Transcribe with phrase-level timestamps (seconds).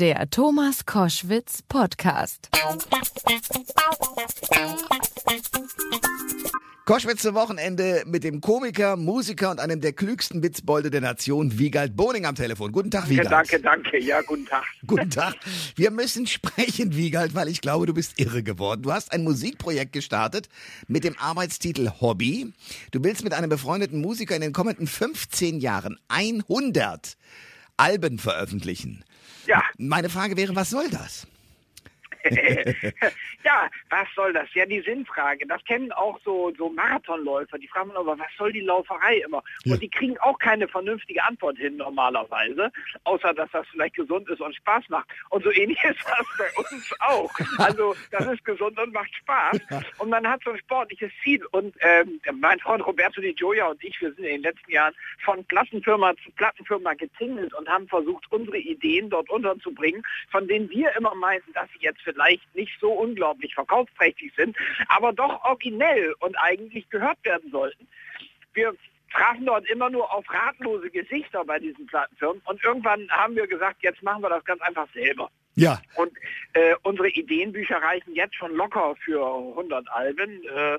[0.00, 2.48] Der Thomas Koschwitz Podcast.
[6.86, 11.96] Koschwitz zum Wochenende mit dem Komiker, Musiker und einem der klügsten Witzbolde der Nation, Wiegald
[11.96, 12.72] Boning am Telefon.
[12.72, 13.30] Guten Tag, Wiegald.
[13.30, 13.98] Danke, danke.
[13.98, 14.64] Ja, guten Tag.
[14.86, 15.34] Guten Tag.
[15.76, 18.80] Wir müssen sprechen, Wiegald, weil ich glaube, du bist irre geworden.
[18.80, 20.48] Du hast ein Musikprojekt gestartet
[20.88, 22.54] mit dem Arbeitstitel Hobby.
[22.90, 27.18] Du willst mit einem befreundeten Musiker in den kommenden 15 Jahren 100
[27.80, 29.04] Alben veröffentlichen.
[29.46, 29.62] Ja.
[29.78, 31.26] Meine Frage wäre, was soll das?
[33.44, 34.52] ja, was soll das?
[34.54, 35.46] Ja, die Sinnfrage.
[35.46, 37.58] Das kennen auch so, so Marathonläufer.
[37.58, 39.42] Die fragen aber, was soll die Lauferei immer?
[39.64, 39.74] Ja.
[39.74, 42.70] Und die kriegen auch keine vernünftige Antwort hin normalerweise,
[43.04, 45.08] außer dass das vielleicht gesund ist und Spaß macht.
[45.30, 47.32] Und so ähnlich ist das bei uns auch.
[47.58, 49.58] Also das ist gesund und macht Spaß.
[49.98, 51.44] Und man hat so ein sportliches Ziel.
[51.46, 54.94] Und ähm, mein Freund Roberto Di Gioia und ich, wir sind in den letzten Jahren
[55.24, 60.94] von Plattenfirma zu Plattenfirma getingelt und haben versucht, unsere Ideen dort unterzubringen, von denen wir
[60.96, 64.56] immer meinten, dass sie jetzt vielleicht nicht so unglaublich verkaufsträchtig sind,
[64.88, 67.88] aber doch originell und eigentlich gehört werden sollten.
[68.54, 68.74] Wir
[69.12, 73.82] trafen dort immer nur auf ratlose Gesichter bei diesen Plattenfirmen und irgendwann haben wir gesagt,
[73.82, 75.30] jetzt machen wir das ganz einfach selber.
[75.56, 75.80] Ja.
[75.96, 76.12] Und
[76.54, 80.42] äh, unsere Ideenbücher reichen jetzt schon locker für 100 Alben.
[80.44, 80.78] Äh,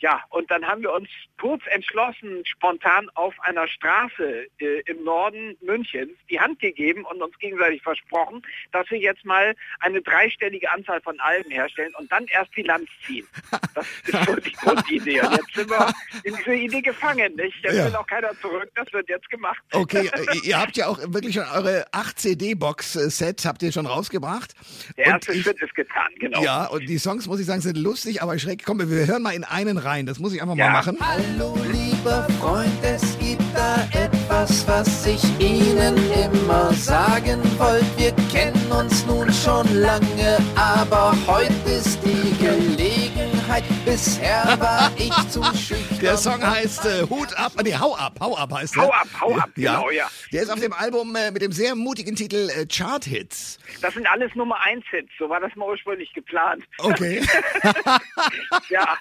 [0.00, 5.56] ja, und dann haben wir uns kurz entschlossen, spontan auf einer Straße äh, im Norden
[5.62, 8.42] Münchens die Hand gegeben und uns gegenseitig versprochen,
[8.72, 13.26] dass wir jetzt mal eine dreistellige Anzahl von Alben herstellen und dann erst Bilanz ziehen.
[13.74, 15.20] Das ist so die Grundidee.
[15.20, 15.92] Und jetzt sind wir
[16.24, 17.34] in diese Idee gefangen.
[17.36, 17.56] Nicht?
[17.62, 17.86] Jetzt Ja.
[17.86, 18.70] will auch keiner zurück.
[18.74, 19.58] Das wird jetzt gemacht.
[19.72, 24.54] Okay, äh, ihr habt ja auch wirklich schon eure 8 CD-Box-Set habt ihr schon rausgebracht.
[24.96, 26.42] Der erste Und ich- Schritt ist getan, genau.
[26.42, 28.64] Ja, und die Songs, muss ich sagen, sind lustig, aber schräg.
[28.64, 29.89] Komm, wir hören mal in einen rein.
[29.90, 30.66] Das muss ich einfach Ja.
[30.66, 30.96] mal machen.
[31.00, 37.84] Hallo lieber Freund, es gibt da etwas, was ich Ihnen immer sagen wollte.
[37.96, 42.69] Wir kennen uns nun schon lange, aber heute ist die Gelegenheit.
[43.84, 45.98] Bisher war ich zu schüchtern.
[46.00, 48.82] Der Song heißt äh, Hut ab, nee, Hau ab, Hau ab heißt er.
[48.84, 50.08] Hau ab, hau ab, genau, ja.
[50.32, 53.58] Der ist auf dem Album äh, mit dem sehr mutigen Titel äh, Chart Hits.
[53.82, 56.64] Das sind alles Nummer 1 Hits, so war das mal ursprünglich geplant.
[56.78, 57.22] Okay.
[58.68, 58.96] Ja,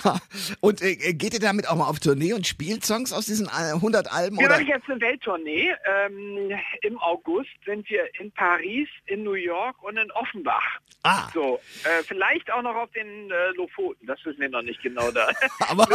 [0.60, 3.72] und äh, geht ihr damit auch mal auf Tournee und spielt Songs aus diesen äh,
[3.74, 4.36] 100 Alben?
[4.38, 4.56] wir Oder?
[4.56, 5.72] machen jetzt eine Welttournee.
[5.86, 6.50] Ähm,
[6.82, 10.62] Im August sind wir in Paris, in New York und in Offenbach.
[11.04, 14.82] Ah, So, äh, vielleicht auch noch auf den äh, Lofoten, das wissen wir noch nicht
[14.82, 15.28] genau da.
[15.68, 15.86] aber,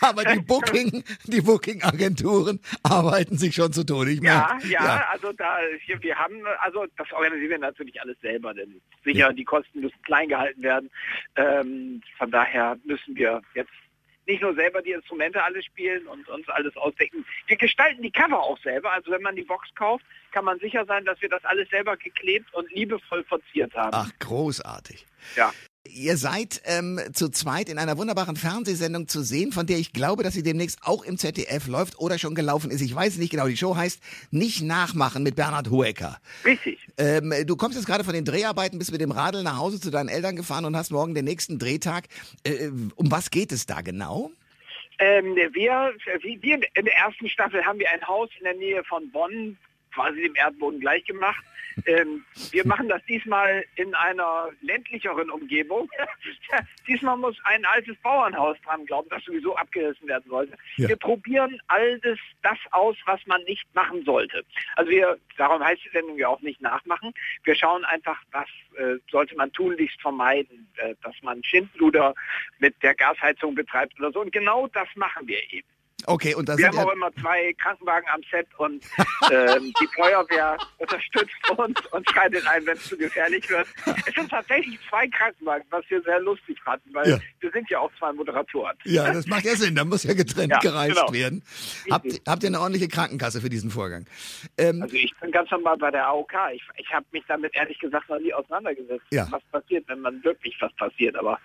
[0.00, 4.10] aber die Booking, die Booking-Agenturen arbeiten sich schon zu Tode.
[4.12, 4.68] Ich Ja, merke.
[4.68, 9.32] ja, also da hier, wir haben, also das organisieren wir natürlich alles selber, denn sicher
[9.32, 10.90] die Kosten müssen klein gehalten werden.
[11.36, 13.70] Ähm, von daher müssen wir jetzt
[14.26, 17.24] nicht nur selber die Instrumente alles spielen und uns alles ausdenken.
[17.46, 18.92] Wir gestalten die Cover auch selber.
[18.92, 21.96] Also wenn man die Box kauft, kann man sicher sein, dass wir das alles selber
[21.96, 23.90] geklebt und liebevoll verziert haben.
[23.92, 25.06] Ach, großartig.
[25.36, 25.52] Ja.
[25.86, 30.22] Ihr seid ähm, zu zweit in einer wunderbaren Fernsehsendung zu sehen, von der ich glaube,
[30.22, 32.80] dass sie demnächst auch im ZDF läuft oder schon gelaufen ist.
[32.80, 33.46] Ich weiß es nicht genau.
[33.46, 36.18] Die Show heißt Nicht nachmachen mit Bernhard Hoeker.
[36.44, 36.78] Richtig.
[36.96, 39.90] Ähm, du kommst jetzt gerade von den Dreharbeiten, bist mit dem Radl nach Hause zu
[39.90, 42.06] deinen Eltern gefahren und hast morgen den nächsten Drehtag.
[42.44, 44.30] Äh, um was geht es da genau?
[44.98, 48.84] Ähm, wir, wie wir in der ersten Staffel haben wir ein Haus in der Nähe
[48.84, 49.58] von Bonn,
[49.94, 51.44] quasi dem Erdboden gleich gemacht.
[51.86, 55.90] Ähm, wir machen das diesmal in einer ländlicheren Umgebung.
[56.86, 60.56] diesmal muss ein altes Bauernhaus dran glauben, das sowieso abgerissen werden sollte.
[60.76, 60.88] Ja.
[60.88, 64.44] Wir probieren alles das aus, was man nicht machen sollte.
[64.76, 67.12] Also wir, darum heißt die Sendung ja auch nicht nachmachen.
[67.42, 72.14] Wir schauen einfach, was äh, sollte man tunlichst vermeiden, äh, dass man Schindluder
[72.58, 74.20] mit der Gasheizung betreibt oder so.
[74.20, 75.66] Und genau das machen wir eben.
[76.06, 78.84] Okay, und das Wir sind haben auch immer zwei Krankenwagen am Set und
[79.30, 83.66] ähm, die Feuerwehr unterstützt uns und schreitet ein, wenn es zu gefährlich wird.
[84.06, 87.18] Es sind tatsächlich zwei Krankenwagen, was wir sehr lustig fanden, weil Ja.
[87.40, 88.76] wir sind ja auch zwei Moderatoren.
[88.84, 89.76] ja, das macht ja Sinn.
[89.76, 91.12] Da muss ja getrennt Ja, gereist genau.
[91.12, 91.42] werden.
[91.90, 94.04] Habt, habt ihr eine ordentliche Krankenkasse für diesen Vorgang?
[94.58, 96.32] Ähm, Also ich bin ganz normal bei der AOK.
[96.52, 99.26] Ich, ich habe mich damit ehrlich gesagt noch nie auseinandergesetzt, Ja.
[99.30, 101.16] was passiert, wenn man wirklich was passiert.
[101.16, 101.38] Aber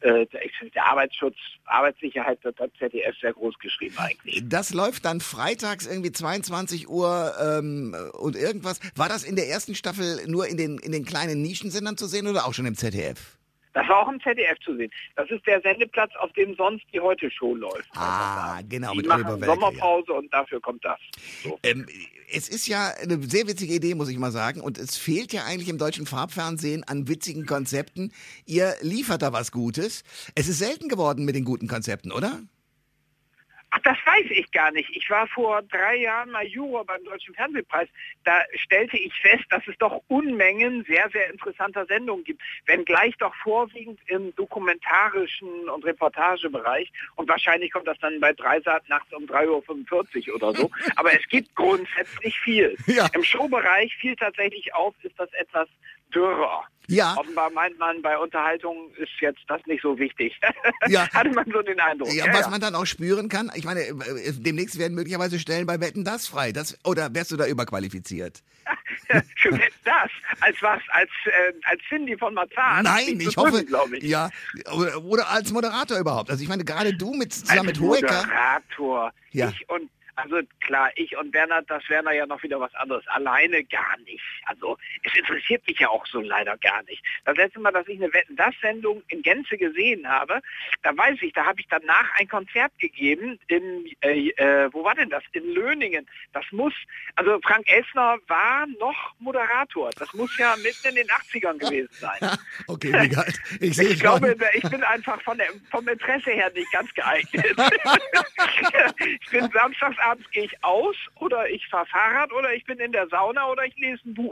[0.00, 0.40] äh, der,
[0.74, 1.36] der Arbeitsschutz,
[1.66, 4.42] Arbeitssicherheit wird beim ZDF sehr groß geschrieben eigentlich.
[4.48, 8.80] das läuft dann freitags irgendwie 22 Uhr ähm, und irgendwas.
[8.94, 12.26] War das in der ersten Staffel nur in den, in den kleinen Nischensendern zu sehen
[12.26, 13.38] oder auch schon im ZDF?
[13.74, 14.90] Das war auch im ZDF zu sehen.
[15.16, 17.88] Das ist der Sendeplatz, auf dem sonst die Heute-Show läuft.
[17.94, 19.46] Ah, genau, Die mit machen Oliver Welke.
[19.46, 19.54] Ja.
[19.54, 20.98] Sommerpause und dafür kommt das.
[21.42, 21.58] So.
[21.62, 21.86] Ähm,
[22.30, 24.60] es ist ja eine sehr witzige Idee, muss ich mal sagen.
[24.60, 28.12] Und es fehlt ja eigentlich im deutschen Farbfernsehen an witzigen Konzepten.
[28.44, 30.04] Ihr liefert da was Gutes.
[30.34, 32.40] Es ist selten geworden mit den guten Konzepten, oder?
[33.74, 34.90] Ach, das weiß ich gar nicht.
[34.94, 37.88] Ich war vor drei Jahren mal Juror beim Deutschen Fernsehpreis.
[38.22, 42.42] Da stellte ich fest, dass es doch Unmengen sehr, sehr interessanter Sendungen gibt.
[42.66, 46.92] Wenngleich doch vorwiegend im dokumentarischen und Reportagebereich.
[47.16, 50.70] Und wahrscheinlich kommt das dann bei Dreisat nachts um 3.45 Uhr oder so.
[50.96, 52.76] Aber es gibt grundsätzlich viel.
[52.86, 53.08] Ja.
[53.14, 55.66] Im Showbereich fiel tatsächlich auf, ist das etwas
[56.14, 56.64] dürrer.
[56.88, 57.14] Ja.
[57.16, 60.38] Offenbar meint man, bei Unterhaltung ist jetzt das nicht so wichtig.
[60.88, 61.08] Ja.
[61.12, 62.12] Hatte man so den Eindruck.
[62.12, 65.80] Ja, was man dann auch spüren kann, ich meine, äh, demnächst werden möglicherweise Stellen bei
[65.80, 66.52] Wetten das frei.
[66.52, 68.42] Das, oder wärst du da überqualifiziert?
[69.36, 70.10] Für das?
[70.40, 70.80] Als was?
[70.88, 72.84] Als, äh, als Cindy von Marzahn?
[72.84, 74.04] Nein, ich hoffe, prüfen, ich.
[74.04, 74.30] ja,
[74.74, 76.30] oder, oder als Moderator überhaupt.
[76.30, 78.22] Also ich meine, gerade du mit zusammen als mit Hoeker.
[78.22, 79.12] Moderator.
[79.30, 79.48] Ja.
[79.48, 83.06] Ich und also klar, ich und Bernhard, das wäre ja noch wieder was anderes.
[83.08, 84.22] Alleine gar nicht.
[84.46, 87.02] Also es interessiert mich ja auch so leider gar nicht.
[87.24, 90.40] Das letzte Mal, dass ich eine Wetten das Sendung in Gänze gesehen habe,
[90.82, 94.94] da weiß ich, da habe ich danach ein Konzert gegeben in äh, äh, wo war
[94.94, 95.22] denn das?
[95.32, 96.06] In Löningen.
[96.32, 96.72] Das muss,
[97.16, 99.90] also Frank Elsner war noch Moderator.
[99.98, 102.38] Das muss ja mitten in den 80ern gewesen sein.
[102.66, 103.32] okay, egal.
[103.60, 107.44] Ich Ich glaube, ich bin einfach von der, vom Interesse her nicht ganz geeignet.
[109.20, 113.08] ich bin samstagsabends gehe ich aus oder ich fahre Fahrrad oder ich bin in der
[113.08, 114.31] Sauna oder ich lese ein Buch.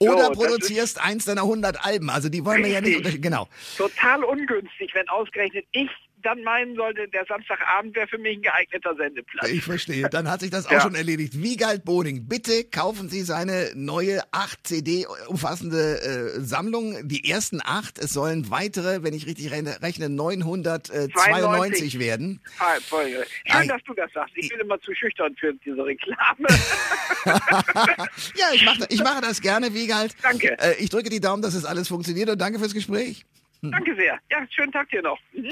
[0.00, 2.10] So, Oder das produzierst eins deiner 100 Alben.
[2.10, 3.48] Also die wollen wir ja nicht Genau.
[3.76, 5.88] total ungünstig, wenn ausgerechnet ich
[6.22, 9.48] dann meinen sollte, der Samstagabend wäre für mich ein geeigneter Sendeplatz.
[9.48, 10.08] Ich verstehe.
[10.10, 10.80] Dann hat sich das auch Ja.
[10.80, 11.40] schon erledigt.
[11.42, 16.00] Wiegald Boning, bitte kaufen Sie seine neue 8 CD umfassende
[16.36, 17.06] äh, Sammlung.
[17.06, 17.98] Die ersten acht.
[17.98, 22.40] Es sollen weitere, wenn ich richtig rechne, rechne 992 92 werden.
[22.58, 23.24] Ah, voll.
[23.46, 24.34] Schön, dass du das sagst.
[24.36, 26.48] Ich bin immer zu schüchtern für diese Reklame.
[28.36, 30.14] Ja, ich mache ich mache das gerne, Wiegald.
[30.22, 30.56] Danke.
[30.58, 33.24] Äh, ich drücke die Daumen, dass es alles funktioniert und danke fürs Gespräch.
[33.62, 34.18] Danke sehr.
[34.30, 35.18] Ja, schönen Tag dir noch.
[35.32, 35.48] Mhm.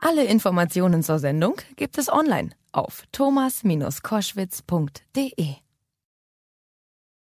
[0.00, 5.56] Alle Informationen zur Sendung gibt es online auf thomas-koschwitz.de.